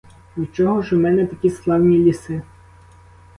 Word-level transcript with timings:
Від 0.37 0.55
чого 0.55 0.81
ж 0.81 0.95
у 0.95 0.99
мене 0.99 1.25
такі 1.27 1.49
славні 1.49 1.97
ліси? 1.97 2.41